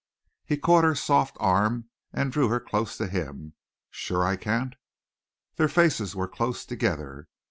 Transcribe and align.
He 0.47 0.57
caught 0.57 0.83
her 0.83 0.95
soft 0.95 1.37
arm 1.39 1.87
and 2.11 2.31
drew 2.31 2.47
her 2.47 2.59
close 2.59 2.97
to 2.97 3.05
him. 3.05 3.53
"Sure 3.91 4.25
I 4.25 4.35
can't?" 4.35 4.73
Their 5.57 5.69
faces 5.69 6.15
were 6.15 6.27
close 6.27 6.65
together. 6.65 7.27